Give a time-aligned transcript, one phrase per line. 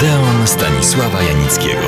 [0.00, 1.86] Odeon Stanisława Janickiego.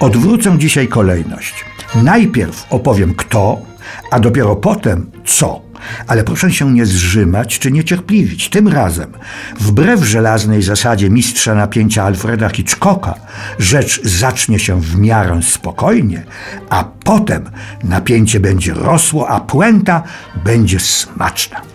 [0.00, 1.64] Odwrócę dzisiaj kolejność.
[1.94, 3.62] Najpierw opowiem kto,
[4.10, 5.60] a dopiero potem co.
[6.06, 8.50] Ale proszę się nie zrzymać czy niecierpliwić.
[8.50, 9.12] Tym razem,
[9.60, 13.14] wbrew żelaznej zasadzie mistrza napięcia Alfreda Hitchcocka,
[13.58, 16.24] rzecz zacznie się w miarę spokojnie,
[16.70, 17.50] a potem
[17.84, 20.02] napięcie będzie rosło, a puenta
[20.44, 21.73] będzie smaczna.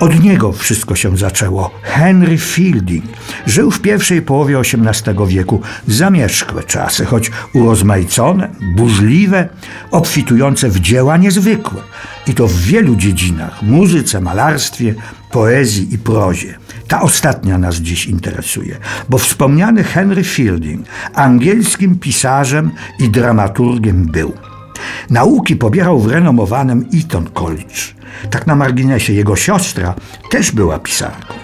[0.00, 1.70] Od niego wszystko się zaczęło.
[1.82, 3.04] Henry Fielding
[3.46, 5.60] żył w pierwszej połowie XVIII wieku.
[5.88, 9.48] Zamierzchłe czasy, choć urozmaicone, burzliwe,
[9.90, 11.80] obfitujące w dzieła niezwykłe.
[12.26, 14.94] I to w wielu dziedzinach muzyce, malarstwie,
[15.30, 16.54] poezji i prozie.
[16.88, 18.76] Ta ostatnia nas dziś interesuje,
[19.08, 24.32] bo wspomniany Henry Fielding angielskim pisarzem i dramaturgiem był.
[25.10, 27.74] Nauki pobierał w renomowanym Eton College.
[28.30, 29.94] Tak na marginesie, jego siostra
[30.30, 31.43] też była pisarką.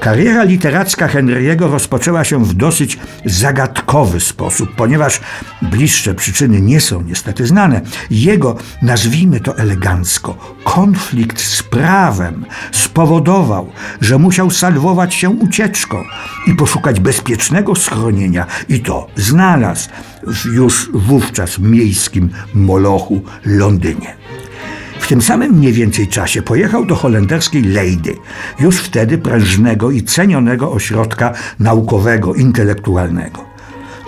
[0.00, 5.20] Kariera literacka Henry'ego rozpoczęła się w dosyć zagadkowy sposób, ponieważ
[5.62, 7.80] bliższe przyczyny nie są niestety znane.
[8.10, 16.04] Jego, nazwijmy to elegancko, konflikt z prawem spowodował, że musiał salwować się ucieczką
[16.46, 18.46] i poszukać bezpiecznego schronienia.
[18.68, 19.88] I to znalazł
[20.26, 24.25] w już wówczas miejskim Molochu, Londynie.
[25.06, 28.16] W tym samym mniej więcej czasie pojechał do holenderskiej Leydy,
[28.60, 33.44] już wtedy prężnego i cenionego ośrodka naukowego, intelektualnego.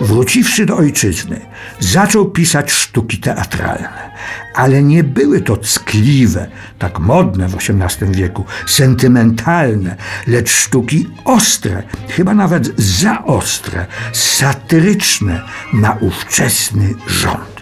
[0.01, 1.39] Wróciwszy do ojczyzny,
[1.79, 4.11] zaczął pisać sztuki teatralne,
[4.55, 6.47] ale nie były to ckliwe,
[6.79, 9.95] tak modne w XVIII wieku, sentymentalne,
[10.27, 15.41] lecz sztuki ostre, chyba nawet za ostre, satyryczne
[15.73, 17.58] na ówczesny rząd.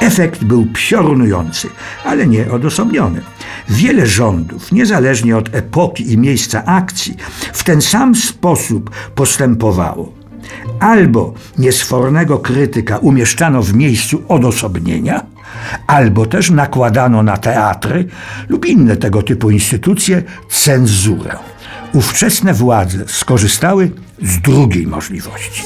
[0.00, 1.68] Efekt był piorunujący,
[2.04, 3.20] ale nie odosobniony.
[3.68, 7.16] Wiele rządów, niezależnie od epoki i miejsca akcji,
[7.52, 10.12] w ten sam sposób postępowało.
[10.80, 15.26] Albo niesfornego krytyka umieszczano w miejscu odosobnienia,
[15.86, 18.08] albo też nakładano na teatry
[18.48, 21.36] lub inne tego typu instytucje cenzurę.
[21.92, 23.90] Ówczesne władze skorzystały
[24.22, 25.62] z drugiej możliwości.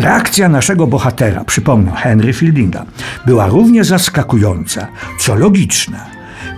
[0.00, 2.84] Reakcja naszego bohatera, przypomnę, Henry Fieldinga,
[3.26, 4.86] była równie zaskakująca,
[5.18, 6.06] co logiczna.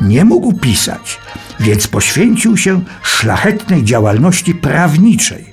[0.01, 1.21] Nie mógł pisać,
[1.61, 5.52] więc poświęcił się szlachetnej działalności prawniczej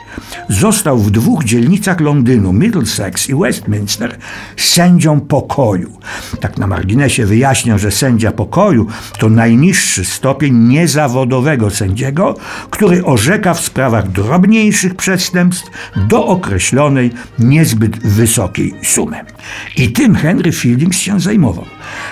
[0.50, 4.18] został w dwóch dzielnicach Londynu, Middlesex i Westminster,
[4.58, 6.00] sędzią pokoju.
[6.40, 8.88] Tak na marginesie wyjaśnię, że sędzia pokoju
[9.20, 12.36] to najniższy stopień niezawodowego sędziego,
[12.70, 19.18] który orzeka w sprawach drobniejszych przestępstw do określonej, niezbyt wysokiej sumy.
[19.76, 21.66] I tym Henry Fielding się zajmował,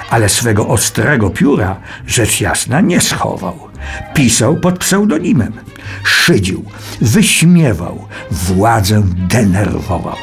[0.10, 3.67] ale swego ostrego pióra, rzecz jasna, nie schował.
[4.14, 5.54] Pisał pod pseudonimem.
[6.04, 6.66] Szydził,
[7.02, 10.16] wyśmiewał, władzę denerwował,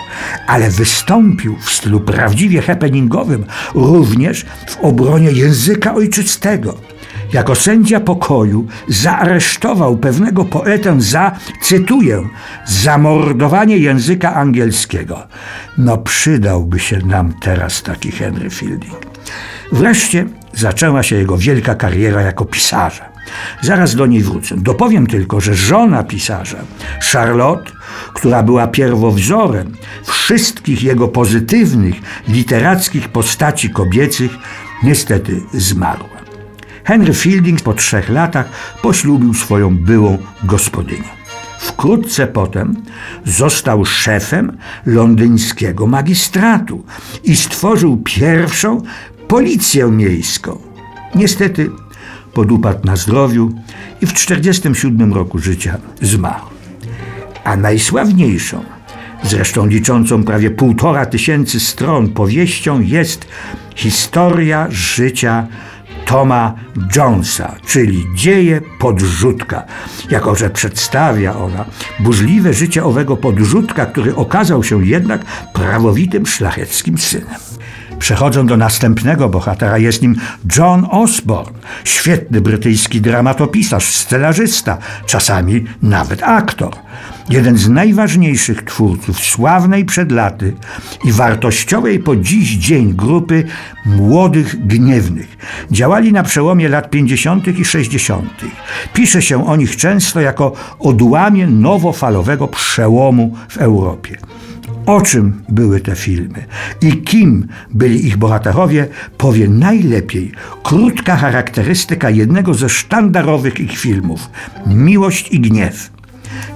[0.47, 3.44] ale wystąpił w stylu prawdziwie happeningowym
[3.75, 6.75] również w obronie języka ojczystego.
[7.32, 11.32] Jako sędzia pokoju zaaresztował pewnego poetę za,
[11.62, 12.28] cytuję,
[12.66, 15.26] zamordowanie języka angielskiego.
[15.78, 19.06] No przydałby się nam teraz taki Henry Fielding.
[19.72, 20.26] Wreszcie
[20.56, 23.15] zaczęła się jego wielka kariera jako pisarza.
[23.62, 24.54] Zaraz do niej wrócę.
[24.59, 26.59] Dopowiem tylko, że żona pisarza,
[27.12, 27.72] Charlotte,
[28.15, 29.72] która była pierwowzorem
[30.04, 31.94] wszystkich jego pozytywnych
[32.28, 34.31] literackich postaci kobiecych,
[34.82, 36.14] niestety zmarła.
[36.84, 38.48] Henry Fielding po trzech latach
[38.82, 41.14] poślubił swoją byłą gospodynię.
[41.59, 42.76] Wkrótce potem
[43.25, 46.84] został szefem londyńskiego magistratu
[47.25, 48.82] i stworzył pierwszą
[49.29, 50.59] policję miejską.
[51.15, 51.71] Niestety
[52.35, 53.53] podupadł na zdrowiu
[54.01, 56.45] i w 47 roku życia zmarł.
[57.45, 58.65] A najsławniejszą,
[59.23, 63.27] zresztą liczącą prawie półtora tysięcy stron powieścią jest
[63.75, 65.47] historia życia
[66.06, 66.55] Toma
[66.97, 69.65] Jonesa, czyli dzieje podrzutka,
[70.11, 71.65] jako że przedstawia ona
[72.00, 77.54] burzliwe życie owego podrzutka, który okazał się jednak prawowitym szlacheckim synem.
[77.99, 80.17] Przechodzą do następnego bohatera, jest nim
[80.56, 86.75] John Osborne, świetny brytyjski dramatopisarz, scenarzysta, czasami nawet aktor.
[87.31, 90.55] Jeden z najważniejszych twórców sławnej przed laty
[91.05, 93.44] i wartościowej po dziś dzień grupy
[93.87, 95.37] młodych gniewnych.
[95.70, 97.58] Działali na przełomie lat 50.
[97.58, 98.31] i 60.
[98.94, 104.19] Pisze się o nich często jako odłamie nowofalowego przełomu w Europie.
[104.86, 106.44] O czym były te filmy
[106.81, 108.88] i kim byli ich bohaterowie,
[109.19, 110.32] powie najlepiej
[110.62, 114.31] krótka charakterystyka jednego ze sztandarowych ich filmów
[114.66, 115.90] Miłość i gniew.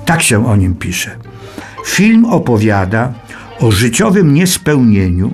[0.04, 1.10] Tak się o nim pisze.
[1.86, 3.12] Film opowiada
[3.60, 5.32] o życiowym niespełnieniu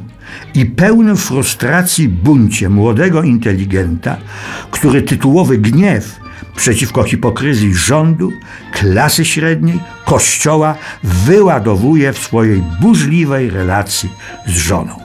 [0.54, 4.16] i pełnym frustracji buncie młodego inteligenta,
[4.70, 6.20] który tytułowy gniew
[6.56, 8.32] przeciwko hipokryzji rządu,
[8.72, 14.10] klasy średniej, kościoła wyładowuje w swojej burzliwej relacji
[14.46, 15.04] z żoną.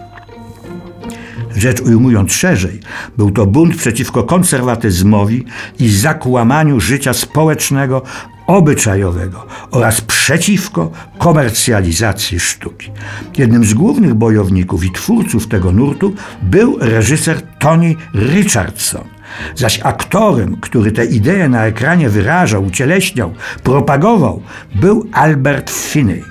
[1.55, 2.79] Rzecz ujmując szerzej,
[3.17, 5.45] był to bunt przeciwko konserwatyzmowi
[5.79, 8.01] i zakłamaniu życia społecznego,
[8.47, 12.91] obyczajowego oraz przeciwko komercjalizacji sztuki.
[13.37, 19.18] Jednym z głównych bojowników i twórców tego nurtu był reżyser Tony Richardson.
[19.55, 23.33] Zaś aktorem, który te idee na ekranie wyrażał, ucieleśniał,
[23.63, 24.41] propagował,
[24.75, 26.23] był Albert Finney.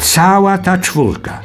[0.00, 1.40] Cała ta czwórka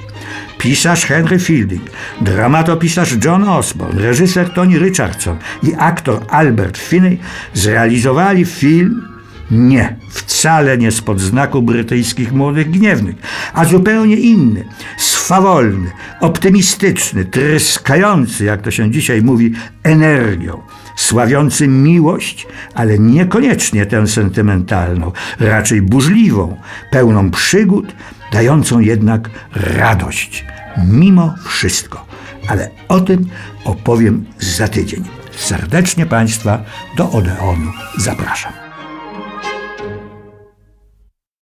[0.58, 1.82] pisarz Henry Fielding,
[2.22, 7.20] dramatopisarz John Osborne, reżyser Tony Richardson i aktor Albert Finney
[7.54, 9.16] zrealizowali film
[9.52, 13.16] nie, wcale nie spod znaku brytyjskich młodych gniewnych,
[13.54, 14.66] a zupełnie inny,
[14.98, 19.54] swawolny, optymistyczny, tryskający, jak to się dzisiaj mówi,
[19.84, 20.62] energią,
[20.96, 26.58] sławiący miłość, ale niekoniecznie tę sentymentalną, raczej burzliwą,
[26.92, 27.96] pełną przygód,
[28.32, 30.46] dającą jednak radość,
[30.88, 32.06] mimo wszystko.
[32.48, 33.26] Ale o tym
[33.66, 35.04] opowiem za tydzień.
[35.32, 36.64] Serdecznie Państwa
[36.98, 38.65] do Odeonu zapraszam.